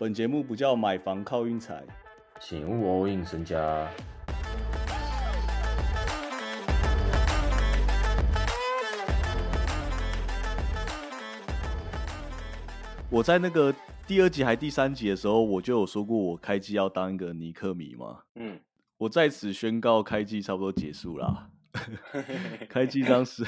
[0.00, 1.82] 本节目不叫买房靠运财，
[2.38, 3.90] 请勿 all in 身家。
[13.10, 13.74] 我在那个
[14.06, 18.20] 第二集还第三集的时候，我就有说过我开机要当一个尼克迷嘛。
[18.36, 18.60] 嗯，
[18.98, 21.50] 我在此宣告开机差不多结束啦。
[22.70, 23.44] 开机当时，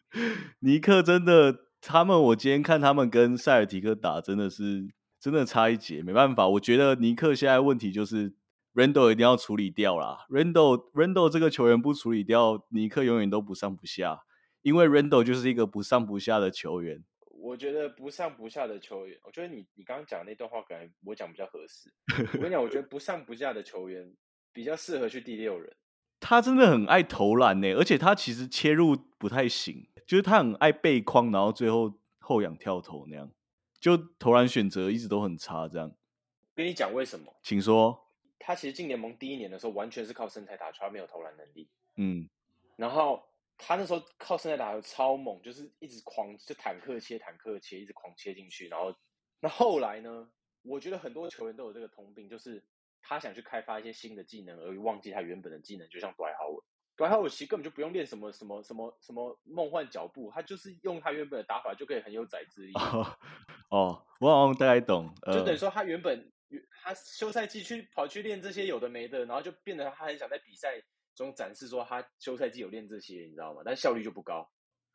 [0.60, 4.86] 尼克真的，他们我今天看他们跟塞尔提克打，真的是
[5.26, 6.46] 真的差一截，没办法。
[6.46, 8.32] 我觉得尼克现在问题就是
[8.74, 10.24] Randall 一定要处理掉啦。
[10.30, 14.22] Randall Randall 这个球员不处理掉，尼克永远都不上不下，
[14.62, 17.02] 因为 Randall 就是一个不上不下的球员。
[17.28, 21.92] 我觉得不上不下的球员，我觉得你你刚刚讲那段话，可能我讲比较合适。
[22.34, 24.14] 我跟你讲，我觉得不上不下的球员
[24.52, 25.74] 比较适合去第六人。
[26.20, 33.28] 他真的很爱投篮呢，而且他其实切入不太行，就是他很爱背框，然后最后后仰跳投那样，
[33.86, 35.68] 就投篮选择一直都很差。
[35.68, 35.94] 这样，
[36.54, 37.32] 跟你讲为什么？
[37.42, 38.04] 请说。
[38.38, 41.70] 他其实进联盟第一年的时候，完全是靠身材打球，他没有投篮能力。
[41.96, 42.28] 嗯，
[42.76, 43.24] 然后。
[43.58, 48.68] 他那时候靠身材打球超猛，就是一直狂就坦克切坦克切，一直狂切进去。
[48.68, 48.94] 然后
[49.40, 50.28] 那后来呢？
[50.60, 52.62] 我觉得很多球员都有这个通病，就是
[53.00, 55.88] 他想去开发一些新的技能，而忘记他原本的技能。
[55.88, 56.62] 就像 dwight howard，dwight
[57.04, 62.72] howard 其实根本就不用练什么什么什么什么梦幻脚步，他就是用他原本的打法就可以很有宰制力。
[63.68, 65.12] 哦，我好像大概懂。
[65.26, 66.32] 就等于说他原本
[66.82, 70.82] 他休赛季去跑去练这些有的没的，然后就变得他很想在比赛。
[71.16, 73.62] 中展示说他休赛季有练这些，你知道吗？
[73.64, 74.50] 但效率就不高。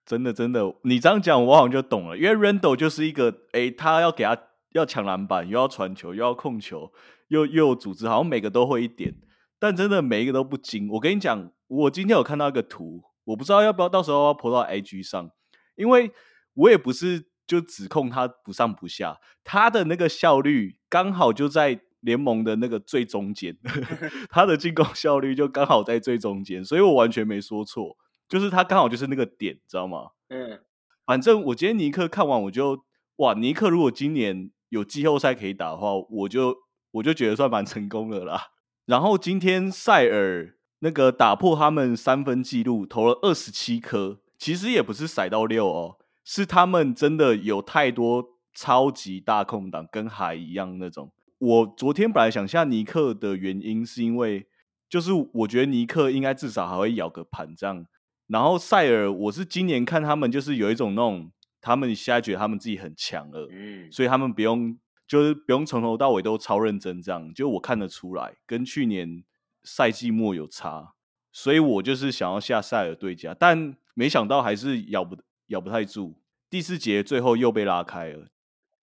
[0.05, 2.15] 真的，真的，你这样讲我好像就懂了。
[2.15, 4.37] 因为 Randall 就是一个，哎，他要给他
[4.73, 6.93] 要抢篮板，又要传球，又要控球，
[7.29, 9.15] 又又有组织，好像每个都会一点。
[9.61, 10.89] 但真的每一个都不精。
[10.89, 15.29] 我跟你讲，我今天有看到一个图，我不知道要不要到时候要泼到 IG 上，
[15.75, 16.11] 因为
[16.55, 21.81] 我也不是就指控他不上不下，他的那个效率刚好就在。
[22.01, 23.55] 联盟的那个最中间，
[24.31, 27.95] 他的进攻效率就刚好在最中间，所以我完全没说错，
[28.27, 30.09] 就是他刚好就是那个点，知道吗？
[30.29, 30.63] 嗯，
[31.05, 32.83] 反正我今天尼克看完，我就
[33.17, 36.57] 哇，尼克如果今年有季后赛可以打的话，我就
[36.89, 38.47] 我就觉得算蛮成功的啦。
[38.85, 51.11] 然后今天塞尔那个打破他们三分纪录，投了二十七颗，其实也不是塞到六哦，是他们真的有太多超级大空档，跟海一样那种。
[51.37, 54.47] 我昨天本来想下尼克的原因，是因为
[54.89, 57.85] 就是我觉得尼克应该至少还会咬个盘这样。
[58.27, 64.77] 然后塞尔，我是今年看他们就是有一种那种，他们现在觉得他们自己很强了，嗯，所以他们不用
[65.11, 67.33] 就是不用从头到尾都超认真这样。
[67.33, 69.25] 就我看得出来，跟去年
[69.61, 70.93] 赛季末有差，
[71.33, 75.17] 所以我就是想要下塞尔对家，但没想到还是咬不
[75.47, 76.21] 咬不太住。
[76.49, 78.27] 第四节最后又被拉开了。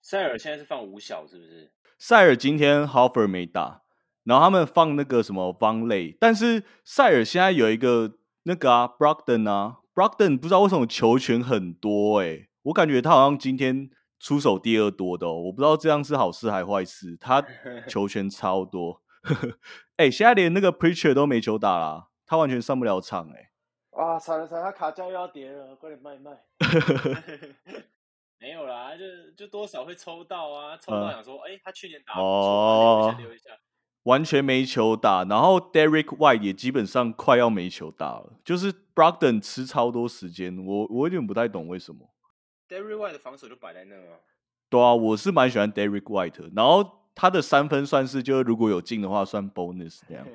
[0.03, 1.73] 塞尔现在是放五小是不是？
[1.99, 3.81] 塞尔今天 Hoffer 没打，
[4.25, 13.89] 然后他们放那个什么 Van Lay，但是塞尔现在有一个那个啊 Brogdon 啊 Brogdon 不知道为什么球权很多哎，我感觉他好像今天
[14.19, 17.45] 出手第二多的，哦，我不知道这样是好事还是坏事，他
[17.89, 19.03] 球权超多，
[19.97, 23.51] 哎，现在连那个 Preacher 都没球打啦，他完全上不了场哎，
[23.97, 26.31] 啊惨了惨，他卡价又要跌了，快点卖一卖。
[28.41, 29.05] 没有啦，就
[29.37, 33.51] 就多少会抽到啊，抽到想说，哎，他去年打哦，留一下，
[34.05, 42.09] 完全没球打，然后 Derek White 也基本上快要没球打了，就是 Brogdon 吃超多时间，我我有点不太懂为什么。
[42.69, 44.21] Derek White 的防守就摆在那啊。
[44.69, 50.27] 对啊，我是蛮喜欢 Derek White，然后他的三分算是就是如果有进的话算 bonus 这样，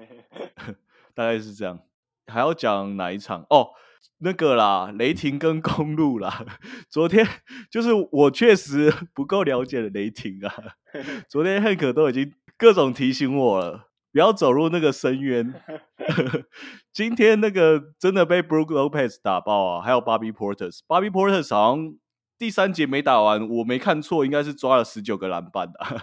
[1.13, 1.79] 大概是这样。
[2.27, 3.69] 还要讲哪一场哦？
[4.19, 6.45] 那个啦，雷霆跟公路啦。
[6.89, 7.27] 昨天
[7.69, 10.53] 就是我确实不够了解的雷霆啊。
[11.27, 15.53] 昨天汉克都已经各种提醒我了，不要走入那个深渊。
[16.93, 20.69] 今天那个真的被 Brook Lopez 打爆啊，还有 Bobby Porter。
[20.87, 21.95] Bobby Porter 好像
[22.37, 25.79] 第三节没打完，我没看错，应该是抓了十九个篮板的。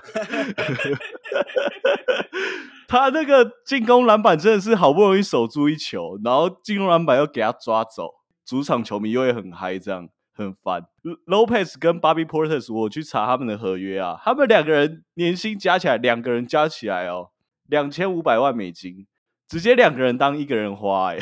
[2.89, 10.85] 他那个进攻篮板真的是好不容易守住一球，然后进攻篮板又给他抓走，主场球迷又会很嗨，这样很烦。
[11.27, 17.31] Lopez 跟 Bobby Porter，我去查他们的合约啊，他们两个人年薪加起来，两个人加起来哦，
[17.69, 19.07] 两千五百万美金，
[19.47, 21.19] 直接两个人当一个人花，哎，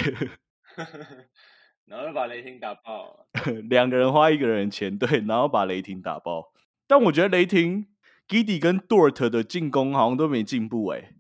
[1.88, 3.26] 然后把雷霆打爆，
[3.69, 6.52] 两个人花一个人钱，对，然后把雷霆打爆。
[6.87, 7.87] 但我觉得雷霆
[8.29, 11.14] Giddy 跟 Dort 的进攻好像都没进步，哎。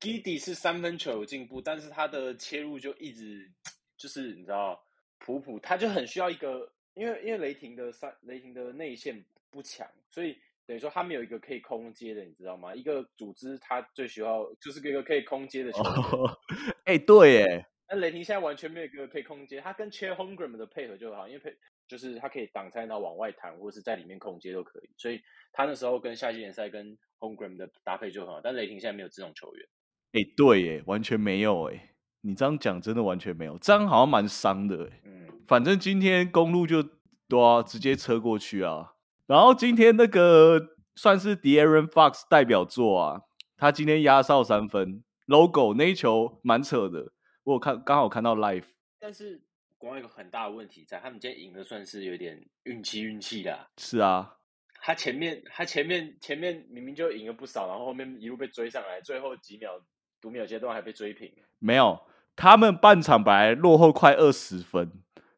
[0.00, 3.50] Giddy 是三分球有进步，但是他的切入就一直
[3.96, 4.84] 就是你知道
[5.18, 10.36] 普普，他就很需要一个，因为因为雷霆的三雷霆的内线不强，所以
[10.66, 12.74] 等于说他没有一个可以空接的，你知道吗？
[12.74, 15.92] 一个组织他最需要就是一个可以空接的球员。
[15.92, 16.38] 哦，
[16.84, 21.54] 哎，对，耶，那雷霆现在完全没有一个可以空接，他跟 Chair Holmgren 的配合就好，因为配
[21.86, 24.88] 就是他可以挡拆，然后往外弹，或者是在里面空接都可以。
[24.96, 25.20] 所以
[25.52, 28.40] 他那时候跟夏季联赛跟 Holmgren 的搭配就很好。
[28.40, 29.66] 但雷霆现在没有这种球员。
[30.12, 31.90] 哎，对，耶，完全没有，哎，
[32.22, 35.00] 你这样讲真的完全没有，这样好像蛮伤的，哎。
[35.04, 35.28] 嗯。
[35.46, 36.82] 反正今天公路就
[37.28, 38.94] 对啊，直接车过去啊。
[39.26, 43.20] 然后今天那个算是 De'Aaron Fox 代表作啊，
[43.58, 47.12] 他今天压哨三分，logo 那一球蛮扯的，
[47.44, 48.64] 我有看刚好看到 live。
[48.98, 49.40] 但是
[49.78, 53.66] 国外有个很大的问题在，他们今天赢的算是有点运气运气的。
[53.76, 54.36] 是啊，
[54.80, 59.80] 他前面他前面前面明明就赢了不少，然后后面一路被追上来，最后几秒
[60.20, 61.32] 读秒阶段还被追平。
[61.58, 62.00] 没有，
[62.36, 64.90] 他们半场本来落后快二十分。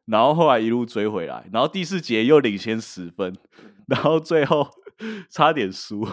[0.06, 3.34] 然后后来一路追回来，然后第四节又领先十分，
[3.88, 4.68] 然后最后
[5.30, 6.06] 差点输。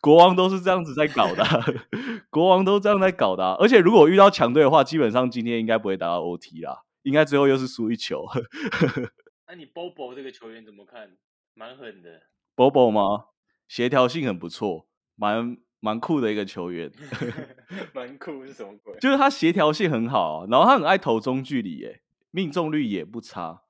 [0.00, 1.44] 国王都是这样子在搞的，
[2.30, 3.52] 国王都这样在搞的。
[3.54, 8.24] 而且如果遇到强队的话，基本上今天应该不会打到 OT 啦，应该最后又是输一球。
[9.48, 11.16] 那你 Bobo 这个球员怎么看？
[11.54, 12.22] 蛮狠的。
[12.56, 13.26] Bobo 吗？
[13.68, 14.86] 协调性很不错，
[15.16, 16.90] 蛮蛮酷的一个球员。
[17.92, 18.96] 蛮酷是什么鬼？
[18.98, 22.02] 就是他协调性很好，然后他很爱投中距离，耶。
[22.34, 23.64] 命中率也不差，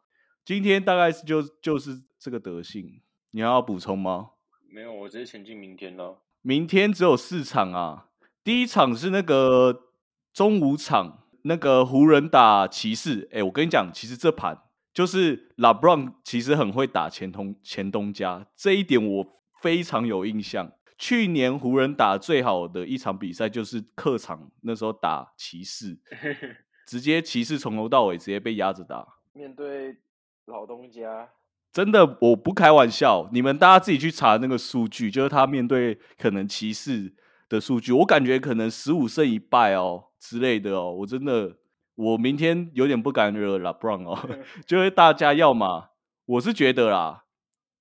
[0.45, 3.03] 今天大概是就就是这个德性，
[3.33, 4.32] 你要补充吗？
[4.73, 6.19] 没有，我直接前进明天了。
[6.41, 8.09] 明天只有四场啊，
[8.43, 9.91] 第一场是那个
[10.33, 13.29] 中午场，那个湖人打骑士。
[13.33, 14.63] 哎，我跟你讲，其实这盘
[14.95, 20.73] 就是拉布朗其实很会打前东前东家，这一点我非常有印象。
[20.97, 25.99] 去年湖人打最好的一场比赛就是客场，那时候打骑士。
[26.89, 29.99] 直接骑士从头到尾直接被压着打，面对
[30.47, 31.29] 老东家，
[31.73, 37.15] 真的我不开玩笑，你们大家自己去查那个数据，就是他面对可能骑士
[37.49, 41.57] 的数据，我感觉可能十五胜一败哦之类的哦，我真的
[41.95, 44.29] 我明天有点不敢惹拉布朗哦，
[44.67, 45.89] 就是大家要么
[46.27, 47.25] 我是觉得啦，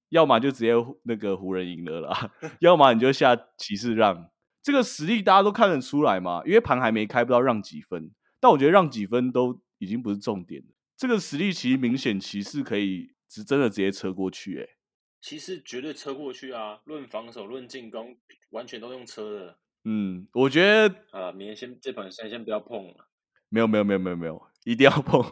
[0.09, 0.73] 要么就直接
[1.03, 4.29] 那个湖人赢了啦， 要么你就下骑士让，
[4.63, 8.11] 这个实力大家都看得出来嘛，因为盘还没开，不知道让几分。
[8.39, 10.67] 但我觉得让几分都已经不是重点了。
[10.97, 14.59] 这个实力其实明显，骑士可以是真的直接车过去。
[14.59, 14.67] 哎，
[15.21, 16.81] 其实绝对车过去啊！
[16.83, 18.17] 论防守，论进攻，
[18.49, 19.57] 完全都用车的。
[19.85, 23.07] 嗯，我觉得啊，明天先这盘先先不要碰了。
[23.47, 25.23] 没有没有没有没有没有，一定要碰，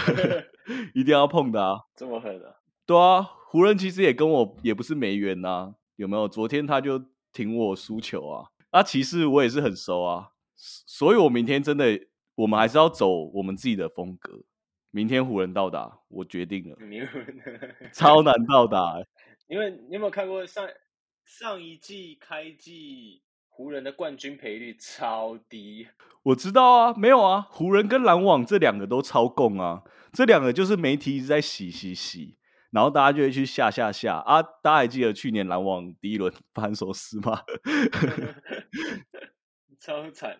[0.94, 1.80] 一定要碰的啊！
[1.94, 2.56] 这么狠的？
[2.86, 6.26] 对啊，湖人其实也跟我也不是没缘呐，有没有？
[6.26, 8.48] 昨天他就挺我输球啊。
[8.70, 12.08] 啊，骑士我也是很熟啊，所以我明天真的。
[12.38, 14.44] 我们还是要走我们自己的风格。
[14.90, 16.76] 明天湖人到达，我决定了，
[17.92, 18.94] 超难到达。
[19.46, 20.68] 因为你有没有看过上
[21.24, 25.88] 上一季开季湖人的冠军赔率超低？
[26.22, 29.82] 我知道啊，没有啊，湖人跟篮网这两个都超供啊，
[30.12, 32.36] 这两个就是媒体一直在洗洗洗，
[32.70, 34.42] 然后大家就会去下下下啊。
[34.42, 37.42] 大家还记得去年篮网第一轮反手撕吗？
[39.80, 40.38] 超惨。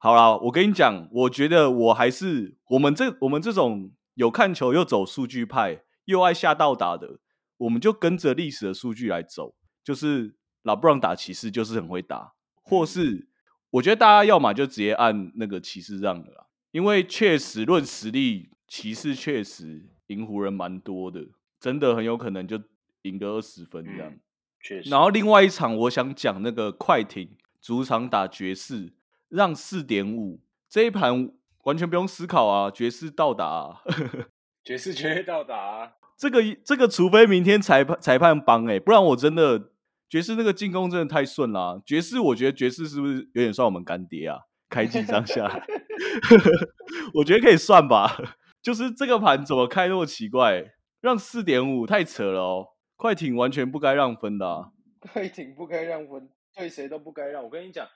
[0.00, 7.18] 好啦，我跟你讲，我觉得我还是我们这我们这种有看球又走数据派又爱下道打的，
[7.56, 9.56] 我们就跟着历史的数据来走。
[9.82, 13.26] 就是老布朗打骑士就是很会打，或是
[13.70, 21.26] 我觉得大家要么就直接按那个骑士让了，因为确实论实力，骑士确实赢湖人蛮多的，
[21.58, 22.60] 真的很有可能就
[23.02, 24.14] 赢个二十分这样。
[24.62, 24.88] 确实。
[24.88, 28.92] 然后另外一场，我想讲那个快艇主场打爵士。
[29.28, 31.30] 让四点五这一盘
[31.64, 32.70] 完全不用思考啊！
[32.70, 33.82] 爵士到达，
[34.64, 35.94] 爵士绝对到达。
[36.16, 39.70] 这个这个，除非明天裁判裁判帮哎，不然我真的
[40.08, 41.80] 爵士那个进攻真的太顺了。
[41.86, 44.40] 爵士，我觉得爵士是不是有点算我们干爹啊？
[44.68, 45.66] 开几张下来
[47.14, 48.16] 我觉得可以算吧。
[48.60, 50.72] 就是这个盘怎么开那么奇怪？
[51.00, 52.66] 让四点五太扯了哦！
[52.96, 57.44] 快艇完全不该让分的，快艇不该让分，对谁都不该让。
[57.44, 57.86] 我跟你讲。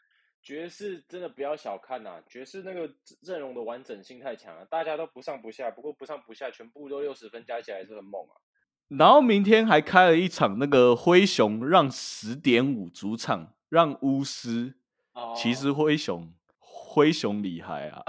[0.43, 2.91] 爵士真的不要小看呐，爵士那个
[3.23, 8.35] 阵容的完整性太强了，大家都不上不下，不过不上不下，全部都六十分，加起来是很猛啊。
[8.89, 14.75] 然后明天还开了一场那个灰熊让十点五主场让巫师，
[15.37, 18.03] 其实灰熊灰熊厉害啊，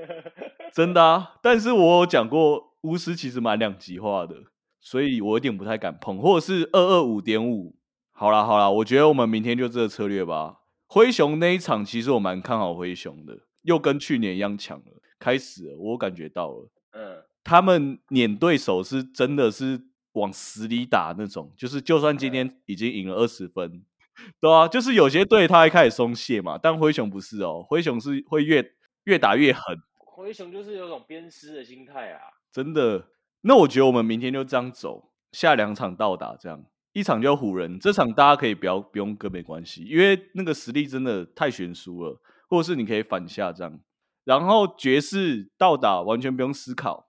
[0.74, 1.36] 真的啊。
[1.40, 4.34] 但是我有讲过巫师其实蛮两极化的，
[4.80, 7.76] 所以我有点不太敢碰，或者是二二五点五。
[8.10, 10.59] 好啦好啦，我觉得我们明天就这个策略吧。
[10.92, 15.00] 灰熊那一场，其实我蛮看好灰熊的，又跟去年一样强了。
[15.20, 19.80] 开始了，我感觉到了，嗯，他们碾对手是真的是
[20.14, 23.84] 往死里打那种，就是就算今天已经赢了二十分，
[24.40, 28.72] 对啊，就是有些队他还开始松懈嘛，但灰熊不是哦，灰熊是会越
[29.04, 32.20] 越打越狠，灰熊就是有种鞭尸的心态啊。
[32.50, 33.10] 真的。
[33.42, 43.78] 那我觉得我们明天就这样走，下两场到达这样，一场就湖人，这场大家可以不要不用跟没关系，因为那个实力真的太悬殊了，或者是你可以反下这样。
[44.24, 47.06] 然后爵士到达完全不用思考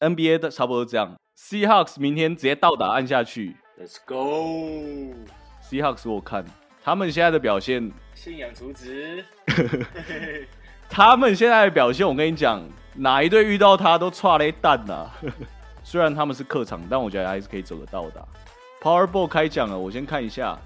[0.00, 1.16] ，NBA 的差不多这样。
[1.36, 5.14] Seahawks 明天直接到达按下去 Let's go。
[5.62, 6.44] ，Seahawks 我看
[6.82, 9.24] 他们现在的表现，信仰储值，
[10.90, 12.60] 他们现在的表现，我跟你讲，
[12.96, 15.08] 哪一队遇到他都差了一蛋呐、
[15.84, 18.26] 虽然他们是客场，但我觉得还是可以走得到的啊。
[18.80, 20.58] Powerball 开奖了，我先看一下。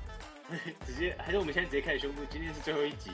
[0.86, 3.10] 直接还是我们现在直接开始宣布，今天是最后一集。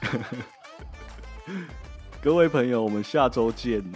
[2.20, 3.82] 各位朋友，我们下周见。